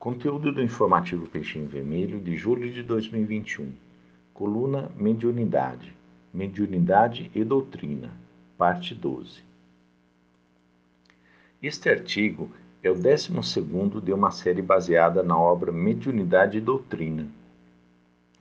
Conteúdo 0.00 0.50
do 0.50 0.62
informativo 0.62 1.28
Peixinho 1.28 1.68
Vermelho 1.68 2.22
de 2.22 2.34
julho 2.34 2.72
de 2.72 2.82
2021. 2.82 3.70
Coluna 4.32 4.90
Mediunidade. 4.96 5.94
Mediunidade 6.32 7.30
e 7.34 7.44
Doutrina. 7.44 8.10
Parte 8.56 8.94
12. 8.94 9.42
Este 11.62 11.90
artigo 11.90 12.50
é 12.82 12.90
o 12.90 12.94
12 12.94 13.30
de 14.02 14.10
uma 14.14 14.30
série 14.30 14.62
baseada 14.62 15.22
na 15.22 15.38
obra 15.38 15.70
Mediunidade 15.70 16.56
e 16.56 16.62
Doutrina, 16.62 17.28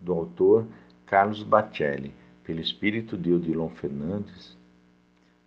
do 0.00 0.12
autor 0.12 0.66
Carlos 1.06 1.44
Bacelli, 1.44 2.12
pelo 2.42 2.58
espírito 2.58 3.16
de 3.16 3.32
Odilon 3.32 3.68
Fernandes. 3.68 4.58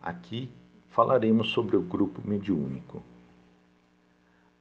Aqui 0.00 0.48
falaremos 0.88 1.50
sobre 1.50 1.76
o 1.76 1.82
grupo 1.82 2.22
mediúnico. 2.24 3.02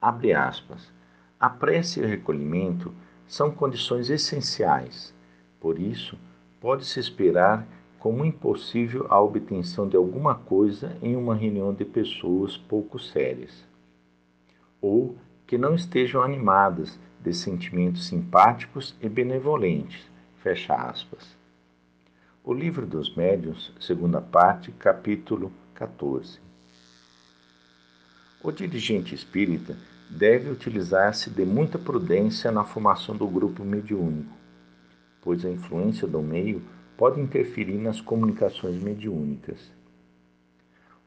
Abre 0.02 0.34
aspas. 0.34 0.92
A 1.40 1.50
prece 1.50 2.00
e 2.00 2.04
o 2.04 2.08
recolhimento 2.08 2.94
são 3.28 3.52
condições 3.52 4.10
essenciais. 4.10 5.14
Por 5.60 5.80
isso, 5.80 6.18
pode-se 6.62 7.00
esperar 7.00 7.68
como 8.00 8.24
impossível 8.24 9.08
a 9.10 9.20
obtenção 9.20 9.88
de 9.88 9.98
alguma 9.98 10.36
coisa 10.36 10.96
em 11.02 11.16
uma 11.16 11.36
reunião 11.36 11.74
de 11.74 11.84
pessoas 11.84 12.56
pouco 12.56 13.00
sérias, 13.00 13.66
ou 14.80 15.18
que 15.48 15.58
não 15.58 15.76
estejam 15.76 16.22
animadas 16.22 17.00
de 17.20 17.34
sentimentos 17.34 18.06
simpáticos 18.06 18.96
e 19.02 19.10
benevolentes. 19.10 20.10
Fecha 20.38 20.76
aspas. 20.76 21.36
O 22.44 22.54
Livro 22.54 22.86
dos 22.86 23.16
Médiuns, 23.16 23.74
segunda 23.80 24.22
parte, 24.22 24.72
capítulo 24.72 25.52
14. 25.74 26.40
O 28.44 28.52
dirigente 28.52 29.16
espírita 29.16 29.76
deve 30.10 30.50
utilizar-se 30.50 31.30
de 31.30 31.46
muita 31.46 31.78
prudência 31.78 32.52
na 32.52 32.64
formação 32.64 33.16
do 33.16 33.28
grupo 33.28 33.64
mediúnico, 33.64 34.36
pois 35.22 35.44
a 35.46 35.50
influência 35.50 36.08
do 36.08 36.22
meio 36.22 36.62
pode 36.98 37.20
interferir 37.20 37.78
nas 37.78 38.00
comunicações 38.00 38.82
mediúnicas. 38.82 39.72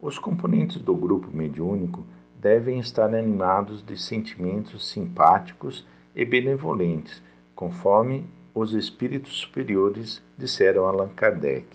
Os 0.00 0.18
componentes 0.18 0.80
do 0.80 0.94
grupo 0.94 1.28
mediúnico 1.34 2.04
devem 2.40 2.78
estar 2.78 3.14
animados 3.14 3.84
de 3.84 3.96
sentimentos 3.96 4.88
simpáticos 4.88 5.86
e 6.14 6.24
benevolentes, 6.24 7.22
conforme 7.54 8.24
os 8.54 8.72
espíritos 8.72 9.38
superiores 9.38 10.22
disseram 10.36 10.86
Allan 10.86 11.08
Kardec. 11.08 11.66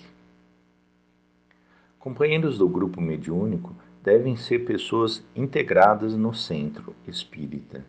Companheiros 2.00 2.58
do 2.58 2.68
grupo 2.68 3.00
mediúnico 3.02 3.74
devem 4.04 4.36
ser 4.36 4.66
pessoas 4.66 5.24
integradas 5.34 6.14
no 6.14 6.34
centro 6.34 6.94
espírita, 7.08 7.86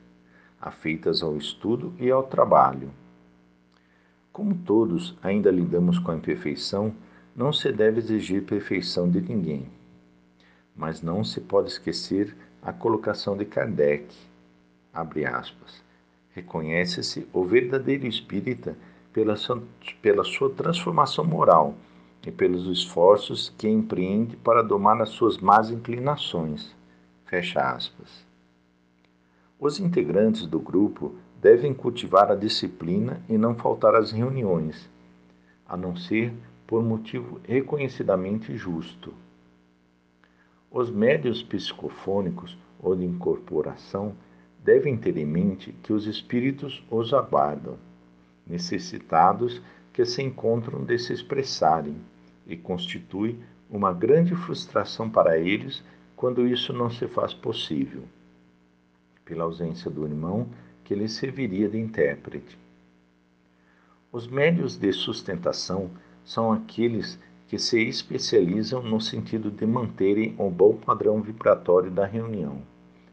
afeitas 0.61 1.25
ao 1.25 1.37
estudo 1.37 1.93
e 1.99 2.09
ao 2.09 2.23
trabalho. 2.23 2.91
Como 4.33 4.55
todos 4.55 5.17
ainda 5.21 5.51
lidamos 5.51 5.99
com 5.99 6.13
a 6.13 6.17
imperfeição, 6.17 6.95
não 7.35 7.53
se 7.53 7.73
deve 7.73 7.99
exigir 7.99 8.45
perfeição 8.45 9.11
de 9.11 9.21
ninguém. 9.21 9.67
Mas 10.77 11.03
não 11.03 11.25
se 11.25 11.41
pode 11.41 11.69
esquecer 11.69 12.37
a 12.63 12.73
colocação 12.73 13.37
de 13.37 13.45
Kardec. 13.45 14.07
Abre 14.93 15.27
aspas. 15.27 15.83
Reconhece-se 16.31 17.27
o 17.33 17.45
verdadeiro 17.45 18.07
espírita 18.07 18.77
pela 19.13 19.35
sua, 19.35 19.63
pela 20.01 20.23
sua 20.23 20.51
transformação 20.51 21.25
moral 21.25 21.75
e 22.27 22.31
pelos 22.31 22.67
esforços 22.67 23.53
que 23.59 23.69
empreende 23.69 24.37
para 24.37 24.63
domar 24.63 25.01
as 25.01 25.11
suas 25.11 25.39
más 25.39 25.71
inclinações. 25.71 26.75
Fecha 27.27 27.61
aspas. 27.61 28.25
Os 29.59 29.79
integrantes 29.79 30.47
do 30.47 30.59
grupo 30.59 31.15
devem 31.41 31.75
cultivar 31.75 32.31
a 32.31 32.35
disciplina 32.35 33.21
e 33.29 33.37
não 33.37 33.55
faltar 33.55 33.95
às 33.95 34.11
reuniões, 34.11 34.89
a 35.69 35.77
não 35.77 35.95
ser 35.97 36.33
por 36.67 36.83
motivo 36.83 37.41
reconhecidamente 37.45 38.57
justo. 38.57 39.13
Os 40.71 40.91
médios 40.91 41.43
psicofônicos 41.43 42.57
ou 42.83 42.97
de 42.97 43.05
incorporação 43.05 44.15
devem 44.59 44.97
ter 44.97 45.17
em 45.19 45.27
mente 45.27 45.73
que 45.83 45.93
os 45.93 46.07
espíritos 46.07 46.83
os 46.91 47.13
aguardam, 47.13 47.77
necessitados 48.47 49.61
que 49.93 50.05
se 50.05 50.23
encontram 50.23 50.85
de 50.85 50.99
se 50.99 51.13
expressarem 51.13 51.97
e 52.47 52.57
constitui 52.57 53.39
uma 53.71 53.93
grande 53.93 54.35
frustração 54.35 55.09
para 55.09 55.39
eles 55.39 55.83
quando 56.17 56.47
isso 56.47 56.73
não 56.73 56.91
se 56.91 57.09
faz 57.09 57.35
possível, 57.35 58.05
pela 59.25 59.45
ausência 59.45 59.91
do 59.91 60.07
irmão 60.07 60.49
que 60.85 60.95
lhe 60.95 61.09
serviria 61.09 61.69
de 61.69 61.79
intérprete. 61.79 62.59
Os 64.13 64.29
médios 64.29 64.77
de 64.77 64.93
sustentação 64.93 65.91
são 66.25 66.53
aqueles 66.53 67.19
que 67.49 67.59
se 67.59 67.81
especializam 67.83 68.83
no 68.83 69.01
sentido 69.01 69.51
de 69.51 69.67
manterem 69.67 70.35
o 70.39 70.51
bom 70.51 70.77
padrão 70.77 71.21
vibratório 71.21 71.91
da 71.91 72.07
reunião, 72.07 72.63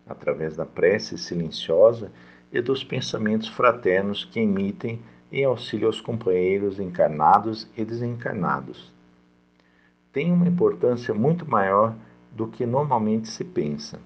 através 0.07 0.55
da 0.55 0.65
prece 0.65 1.17
silenciosa 1.17 2.11
e 2.51 2.61
dos 2.61 2.83
pensamentos 2.83 3.47
fraternos 3.47 4.25
que 4.25 4.39
emitem 4.39 5.01
em 5.31 5.45
auxílio 5.45 5.87
aos 5.87 6.01
companheiros 6.01 6.79
encarnados 6.79 7.67
e 7.75 7.83
desencarnados 7.83 8.91
tem 10.11 10.31
uma 10.31 10.47
importância 10.47 11.13
muito 11.13 11.49
maior 11.49 11.95
do 12.31 12.47
que 12.47 12.65
normalmente 12.65 13.29
se 13.29 13.43
pensa. 13.43 13.99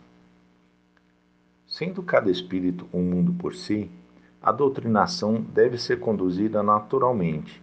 Sendo 1.67 2.03
cada 2.03 2.29
espírito 2.29 2.87
um 2.93 3.01
mundo 3.01 3.33
por 3.33 3.55
si, 3.55 3.89
a 4.41 4.51
doutrinação 4.51 5.41
deve 5.41 5.77
ser 5.77 5.99
conduzida 5.99 6.61
naturalmente, 6.61 7.61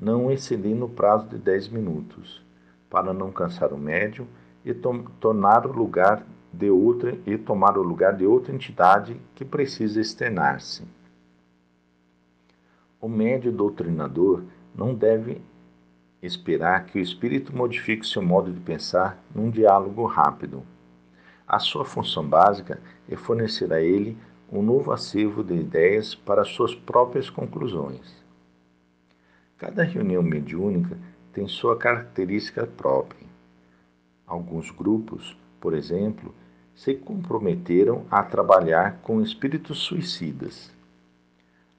não 0.00 0.30
excedendo 0.30 0.86
o 0.86 0.88
prazo 0.88 1.28
de 1.28 1.38
10 1.38 1.68
minutos, 1.68 2.42
para 2.90 3.12
não 3.12 3.30
cansar 3.30 3.72
o 3.72 3.78
médium 3.78 4.26
e 4.64 4.74
to 4.74 5.04
tornar 5.20 5.66
o 5.66 5.72
lugar 5.72 6.26
de 6.52 6.70
outra 6.70 7.16
e 7.26 7.36
tomar 7.36 7.78
o 7.78 7.82
lugar 7.82 8.16
de 8.16 8.26
outra 8.26 8.54
entidade 8.54 9.16
que 9.34 9.44
precisa 9.44 10.00
externar-se. 10.00 10.82
O 13.00 13.08
médio 13.08 13.52
doutrinador 13.52 14.42
não 14.74 14.94
deve 14.94 15.40
esperar 16.26 16.86
que 16.86 16.98
o 16.98 17.02
espírito 17.02 17.54
modifique 17.54 18.06
seu 18.06 18.22
modo 18.22 18.52
de 18.52 18.60
pensar 18.60 19.22
num 19.34 19.50
diálogo 19.50 20.06
rápido. 20.06 20.62
A 21.46 21.58
sua 21.58 21.84
função 21.84 22.26
básica 22.26 22.80
é 23.08 23.16
fornecer 23.16 23.72
a 23.72 23.80
ele 23.80 24.16
um 24.50 24.62
novo 24.62 24.92
acervo 24.92 25.44
de 25.44 25.54
ideias 25.54 26.14
para 26.14 26.44
suas 26.44 26.74
próprias 26.74 27.28
conclusões. 27.28 28.24
Cada 29.58 29.82
reunião 29.82 30.22
mediúnica 30.22 30.96
tem 31.32 31.46
sua 31.46 31.76
característica 31.76 32.66
própria. 32.66 33.26
Alguns 34.26 34.70
grupos, 34.70 35.36
por 35.60 35.74
exemplo, 35.74 36.34
se 36.74 36.94
comprometeram 36.94 38.06
a 38.10 38.22
trabalhar 38.22 38.98
com 39.02 39.20
espíritos 39.20 39.78
suicidas. 39.78 40.72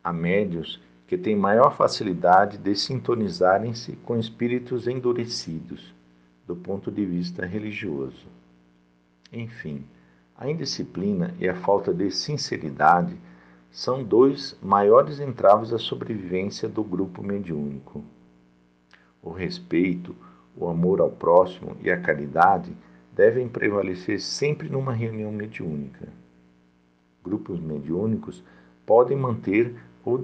Há 0.04 0.14
médios 0.14 0.80
que 1.08 1.18
têm 1.18 1.36
maior 1.36 1.76
facilidade 1.76 2.58
de 2.58 2.76
sintonizarem-se 2.76 3.94
com 3.98 4.18
espíritos 4.18 4.88
endurecidos 4.88 5.94
do 6.48 6.56
ponto 6.56 6.92
de 6.92 7.06
vista 7.06 7.46
religioso. 7.46 8.28
Enfim, 9.32 9.84
a 10.38 10.50
indisciplina 10.50 11.34
e 11.40 11.48
a 11.48 11.56
falta 11.56 11.94
de 11.94 12.12
sinceridade 12.12 13.16
são 13.72 14.04
dois 14.04 14.58
maiores 14.62 15.20
entraves 15.20 15.74
à 15.74 15.78
sobrevivência 15.78 16.70
do 16.70 16.84
grupo 16.84 17.22
mediúnico. 17.22 18.04
O 19.22 19.32
respeito, 19.32 20.16
o 20.56 20.68
amor 20.70 21.02
ao 21.02 21.10
próximo 21.10 21.76
e 21.82 21.92
a 21.92 22.00
caridade 22.00 22.76
devem 23.12 23.48
prevalecer 23.48 24.20
sempre 24.22 24.70
numa 24.70 24.94
reunião 24.94 25.32
mediúnica. 25.32 26.08
Grupos 27.24 27.60
mediúnicos 27.60 28.44
podem 28.86 29.18
manter 29.18 29.76
ou 30.06 30.22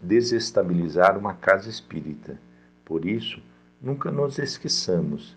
desestabilizar 0.00 1.18
uma 1.18 1.34
casa 1.34 1.68
espírita. 1.68 2.40
Por 2.84 3.04
isso, 3.04 3.42
nunca 3.82 4.12
nos 4.12 4.38
esqueçamos, 4.38 5.36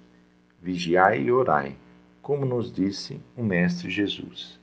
vigiai 0.62 1.24
e 1.24 1.32
orai, 1.32 1.76
como 2.22 2.46
nos 2.46 2.72
disse 2.72 3.20
o 3.36 3.44
Mestre 3.44 3.90
Jesus. 3.90 4.61